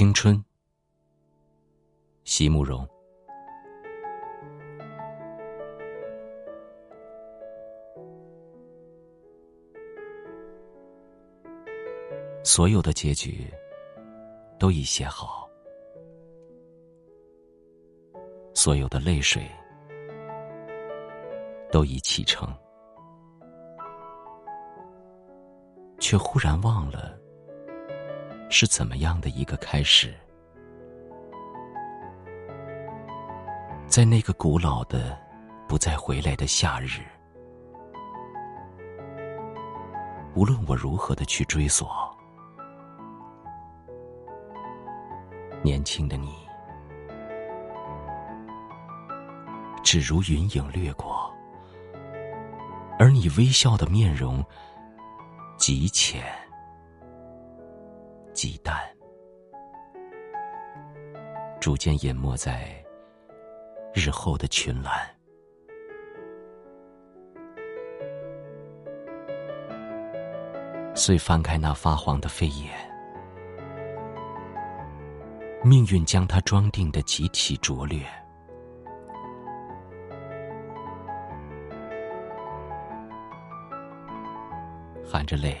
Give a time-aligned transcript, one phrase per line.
[0.00, 0.42] 青春，
[2.24, 2.88] 席慕容。
[12.42, 13.46] 所有的结局
[14.58, 15.46] 都已写好，
[18.54, 19.46] 所有的泪水
[21.70, 22.48] 都已启程，
[25.98, 27.20] 却忽然忘了
[28.50, 30.12] 是怎么样的一个开始。
[33.86, 35.18] 在那个古老的、
[35.68, 37.00] 不再回来的夏日，
[40.34, 41.88] 无论我如何的去追索。
[45.62, 46.34] 年轻的你，
[49.82, 51.30] 只如云影掠过，
[52.98, 54.44] 而你微笑的面容
[55.56, 56.24] 极浅
[58.42, 58.74] 极淡，
[61.60, 62.72] 逐渐淹没在
[63.92, 64.94] 日后的群岚。
[70.94, 72.70] 遂翻开那发黄的扉页。
[75.62, 78.06] 命运将它装订的极其拙劣，
[85.04, 85.60] 含着泪，